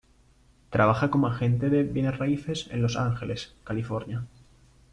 Trabaja 0.71 1.11
como 1.11 1.27
agente 1.27 1.69
de 1.69 1.83
bienes 1.83 2.17
raíces 2.17 2.67
en 2.71 2.81
Los 2.81 2.97
Ángeles, 2.97 3.53
California. 3.63 4.25